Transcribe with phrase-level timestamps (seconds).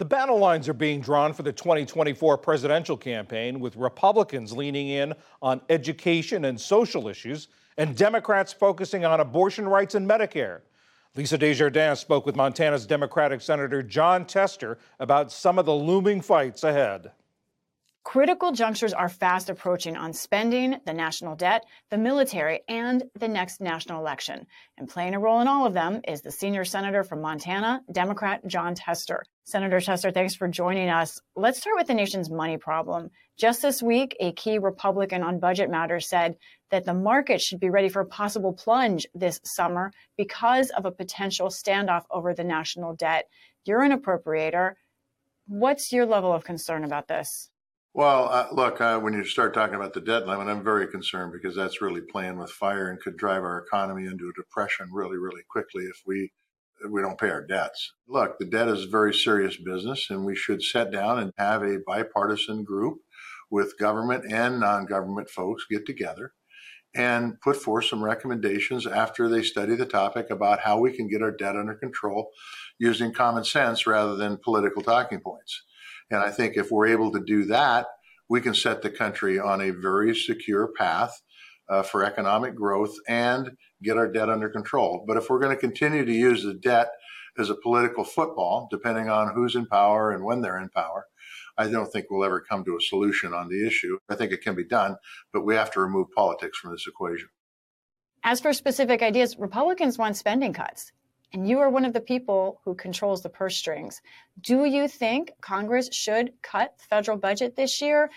[0.00, 5.12] The battle lines are being drawn for the 2024 presidential campaign, with Republicans leaning in
[5.42, 10.62] on education and social issues, and Democrats focusing on abortion rights and Medicare.
[11.16, 16.64] Lisa Desjardins spoke with Montana's Democratic Senator Jon Tester about some of the looming fights
[16.64, 17.10] ahead.
[18.10, 23.60] Critical junctures are fast approaching on spending, the national debt, the military, and the next
[23.60, 24.48] national election.
[24.76, 28.44] And playing a role in all of them is the senior senator from Montana, Democrat
[28.48, 29.22] Jon Tester.
[29.44, 31.20] Senator Tester, thanks for joining us.
[31.36, 33.10] Let's start with the nation's money problem.
[33.38, 36.34] Just this week, a key Republican on budget matters said
[36.72, 40.90] that the market should be ready for a possible plunge this summer because of a
[40.90, 43.28] potential standoff over the national debt.
[43.64, 44.72] You're an appropriator.
[45.46, 47.50] What's your level of concern about this?
[47.92, 51.32] Well, uh, look, uh, when you start talking about the debt limit, I'm very concerned
[51.32, 55.18] because that's really playing with fire and could drive our economy into a depression really,
[55.18, 56.30] really quickly if we
[56.82, 57.92] if we don't pay our debts.
[58.08, 61.62] Look, the debt is a very serious business, and we should sit down and have
[61.62, 62.98] a bipartisan group
[63.50, 66.32] with government and non-government folks get together
[66.94, 71.22] and put forth some recommendations after they study the topic about how we can get
[71.22, 72.30] our debt under control
[72.78, 75.62] using common sense rather than political talking points.
[76.10, 77.86] And I think if we're able to do that,
[78.28, 81.20] we can set the country on a very secure path
[81.68, 83.50] uh, for economic growth and
[83.82, 85.04] get our debt under control.
[85.06, 86.90] But if we're going to continue to use the debt
[87.38, 91.06] as a political football, depending on who's in power and when they're in power,
[91.56, 93.98] I don't think we'll ever come to a solution on the issue.
[94.08, 94.96] I think it can be done,
[95.32, 97.28] but we have to remove politics from this equation.
[98.22, 100.92] As for specific ideas, Republicans want spending cuts
[101.32, 104.02] and you are one of the people who controls the purse strings.
[104.40, 108.10] Do you think Congress should cut the federal budget this year?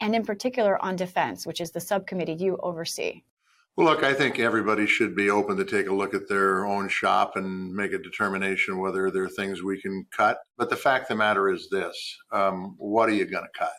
[0.00, 3.22] And in particular on defense, which is the subcommittee you oversee?
[3.76, 6.88] Well, look, I think everybody should be open to take a look at their own
[6.88, 10.38] shop and make a determination whether there are things we can cut.
[10.58, 13.70] But the fact of the matter is this um, what are you going to cut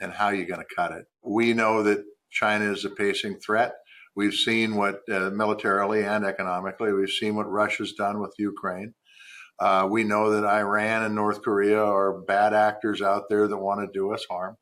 [0.00, 1.04] and how are you going to cut it?
[1.22, 3.72] We know that China is a pacing threat.
[4.16, 8.94] We've seen what uh, militarily and economically, we've seen what Russia's done with Ukraine.
[9.58, 13.80] Uh, we know that Iran and North Korea are bad actors out there that want
[13.80, 14.56] to do us harm.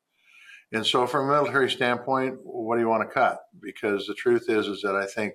[0.73, 3.39] And so, from a military standpoint, what do you want to cut?
[3.61, 5.35] Because the truth is, is that I think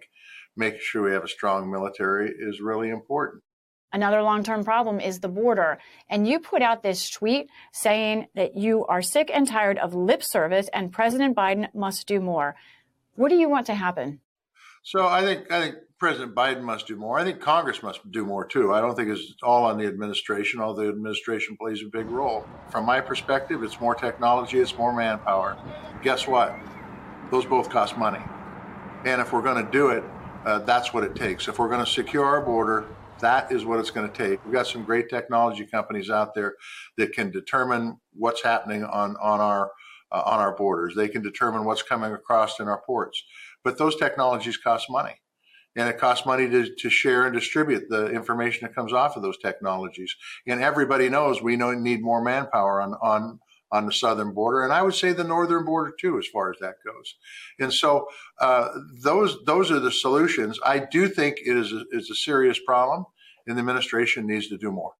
[0.55, 3.41] making sure we have a strong military is really important.
[3.91, 5.77] Another long term problem is the border.
[6.09, 10.23] And you put out this tweet saying that you are sick and tired of lip
[10.23, 12.55] service and President Biden must do more.
[13.15, 14.19] What do you want to happen?
[14.83, 17.17] So I think I think President Biden must do more.
[17.17, 18.73] I think Congress must do more too.
[18.73, 22.45] I don't think it's all on the administration, although the administration plays a big role.
[22.69, 25.57] From my perspective, it's more technology, it's more manpower.
[26.01, 26.53] Guess what?
[27.31, 28.21] Those both cost money.
[29.05, 30.03] And if we're going to do it,
[30.45, 31.47] uh, that's what it takes.
[31.47, 32.85] If we're going to secure our border,
[33.19, 34.43] that is what it's going to take.
[34.43, 36.55] We've got some great technology companies out there
[36.97, 39.71] that can determine what's happening on, on our
[40.13, 40.93] uh, on our borders.
[40.95, 43.23] They can determine what's coming across in our ports.
[43.63, 45.15] But those technologies cost money.
[45.75, 49.23] And it costs money to, to share and distribute the information that comes off of
[49.23, 50.15] those technologies.
[50.45, 53.39] And everybody knows we know, need more manpower on, on,
[53.73, 56.57] on the southern border, and I would say the northern border too, as far as
[56.61, 57.15] that goes.
[57.59, 58.05] And so
[58.39, 58.69] uh,
[59.01, 60.59] those those are the solutions.
[60.63, 63.05] I do think it is a, is a serious problem,
[63.47, 64.93] and the administration needs to do more.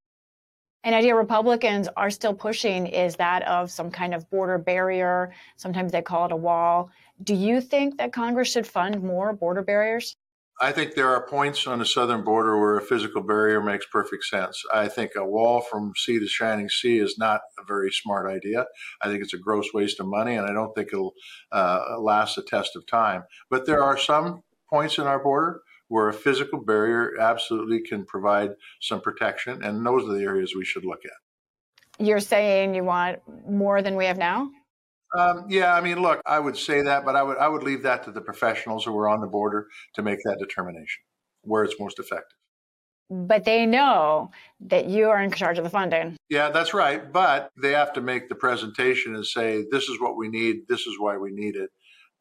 [0.85, 5.33] An idea Republicans are still pushing is that of some kind of border barrier.
[5.55, 6.91] Sometimes they call it a wall.
[7.23, 10.17] Do you think that Congress should fund more border barriers?
[10.61, 14.25] I think there are points on the southern border where a physical barrier makes perfect
[14.25, 14.61] sense.
[14.73, 18.65] I think a wall from sea to shining sea is not a very smart idea.
[19.01, 21.13] I think it's a gross waste of money, and I don't think it'll
[21.51, 23.23] uh, last the test of time.
[23.49, 28.51] But there are some points in our border where a physical barrier absolutely can provide
[28.81, 29.63] some protection.
[29.63, 32.03] And those are the areas we should look at.
[32.05, 34.49] You're saying you want more than we have now?
[35.17, 37.83] Um, yeah, I mean, look, I would say that, but I would I would leave
[37.83, 41.03] that to the professionals who are on the border to make that determination
[41.43, 42.37] where it's most effective.
[43.09, 46.17] But they know that you are in charge of the funding.
[46.29, 47.11] Yeah, that's right.
[47.11, 50.67] But they have to make the presentation and say, "This is what we need.
[50.67, 51.69] This is why we need it,"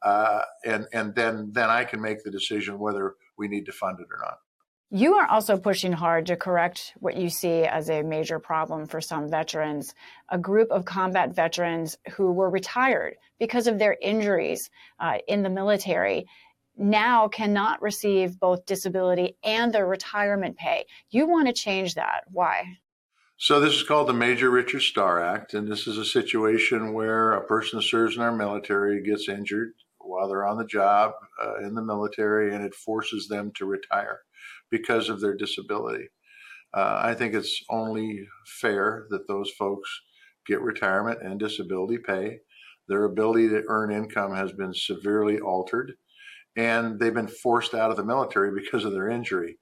[0.04, 3.98] uh, and and then then I can make the decision whether we need to fund
[4.00, 4.38] it or not.
[4.94, 9.00] You are also pushing hard to correct what you see as a major problem for
[9.00, 9.94] some veterans.
[10.28, 14.68] A group of combat veterans who were retired because of their injuries
[15.00, 16.26] uh, in the military
[16.76, 20.84] now cannot receive both disability and their retirement pay.
[21.10, 22.24] You want to change that.
[22.30, 22.64] Why?
[23.38, 27.32] So, this is called the Major Richard Star Act, and this is a situation where
[27.32, 29.72] a person who serves in our military gets injured
[30.04, 31.12] while they're on the job
[31.42, 34.20] uh, in the military, and it forces them to retire
[34.70, 36.08] because of their disability.
[36.74, 38.26] Uh, I think it's only
[38.60, 39.90] fair that those folks
[40.46, 42.38] get retirement and disability pay.
[42.88, 45.92] Their ability to earn income has been severely altered,
[46.56, 49.58] and they've been forced out of the military because of their injury.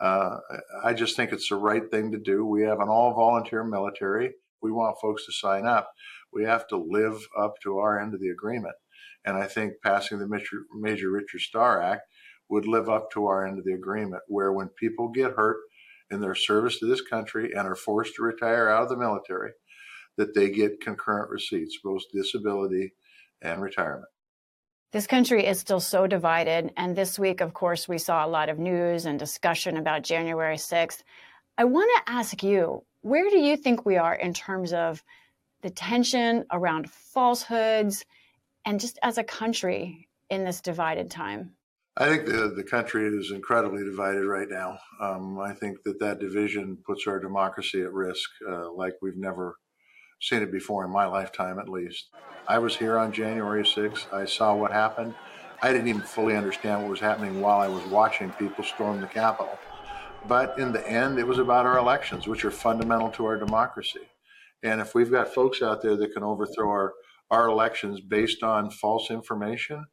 [0.00, 0.38] Uh,
[0.82, 2.44] I just think it's the right thing to do.
[2.44, 4.32] We have an all volunteer military.
[4.60, 5.92] We want folks to sign up.
[6.32, 8.74] We have to live up to our end of the agreement.
[9.24, 12.02] And I think passing the Major, Major Richard Star Act
[12.50, 15.58] would live up to our end of the agreement, where when people get hurt
[16.10, 19.52] in their service to this country and are forced to retire out of the military,
[20.16, 22.92] that they get concurrent receipts, both disability
[23.42, 24.06] and retirement.
[24.92, 26.72] This country is still so divided.
[26.76, 30.56] And this week, of course, we saw a lot of news and discussion about January
[30.56, 31.02] 6th.
[31.58, 35.02] I want to ask you, where do you think we are in terms of
[35.62, 38.04] the tension around falsehoods
[38.64, 41.52] and just as a country in this divided time?
[41.96, 44.78] I think the, the country is incredibly divided right now.
[45.00, 49.56] Um, I think that that division puts our democracy at risk uh, like we've never
[50.20, 52.08] seen it before in my lifetime, at least.
[52.48, 54.12] I was here on January 6th.
[54.12, 55.14] I saw what happened.
[55.62, 59.06] I didn't even fully understand what was happening while I was watching people storm the
[59.06, 59.58] Capitol.
[60.26, 64.00] But in the end, it was about our elections, which are fundamental to our democracy.
[64.62, 66.94] And if we've got folks out there that can overthrow our,
[67.34, 69.84] our elections based on false information,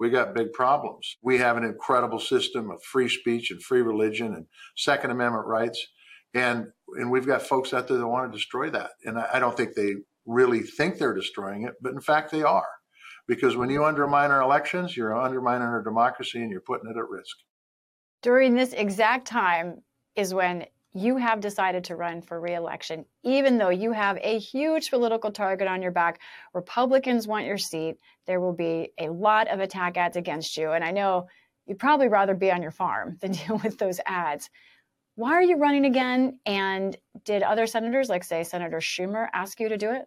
[0.00, 1.16] we got big problems.
[1.22, 4.46] We have an incredible system of free speech and free religion and
[4.76, 5.86] Second Amendment rights.
[6.34, 8.90] And and we've got folks out there that want to destroy that.
[9.04, 9.94] And I, I don't think they
[10.26, 12.68] really think they're destroying it, but in fact they are.
[13.26, 17.08] Because when you undermine our elections, you're undermining our democracy and you're putting it at
[17.08, 17.36] risk.
[18.22, 19.82] During this exact time
[20.16, 20.64] is when
[20.98, 25.68] you have decided to run for reelection, even though you have a huge political target
[25.68, 26.20] on your back.
[26.54, 27.96] Republicans want your seat.
[28.26, 30.72] There will be a lot of attack ads against you.
[30.72, 31.28] And I know
[31.66, 34.50] you'd probably rather be on your farm than deal with those ads.
[35.14, 36.40] Why are you running again?
[36.46, 40.02] And did other senators, like say Senator Schumer, ask you to do it?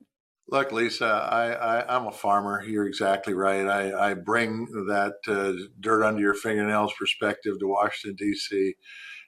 [0.50, 2.64] Look, Lisa, I, am a farmer.
[2.64, 3.66] You're exactly right.
[3.66, 8.76] I, I bring that uh, dirt under your fingernails perspective to Washington, D.C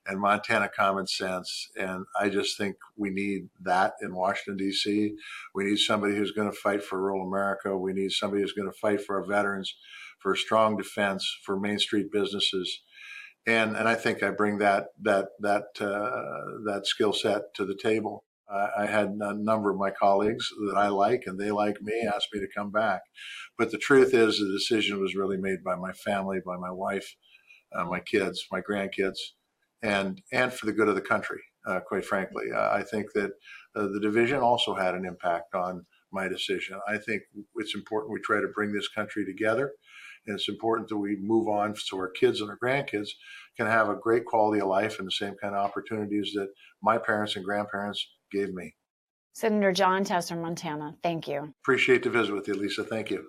[0.08, 1.70] and Montana common sense.
[1.76, 5.14] And I just think we need that in Washington, D.C.
[5.56, 7.78] We need somebody who's going to fight for rural America.
[7.78, 9.76] We need somebody who's going to fight for our veterans,
[10.20, 12.82] for strong defense, for Main Street businesses.
[13.46, 17.76] And, and I think I bring that that that uh, that skill set to the
[17.76, 18.24] table.
[18.50, 22.08] I, I had a number of my colleagues that I like and they like me
[22.08, 23.02] asked me to come back,
[23.58, 27.16] but the truth is the decision was really made by my family, by my wife,
[27.76, 29.18] uh, my kids, my grandkids,
[29.84, 31.42] and and for the good of the country.
[31.66, 33.32] Uh, quite frankly, uh, I think that
[33.76, 36.80] uh, the division also had an impact on my decision.
[36.88, 37.24] I think
[37.56, 39.72] it's important we try to bring this country together,
[40.26, 43.10] and it's important that we move on so our kids and our grandkids
[43.58, 46.50] can have a great quality of life and the same kind of opportunities that
[46.82, 48.76] my parents and grandparents gave me.
[49.34, 51.54] Senator Jon Tester, Montana, thank you.
[51.64, 52.84] Appreciate the visit with you, Lisa.
[52.84, 53.26] Thank you.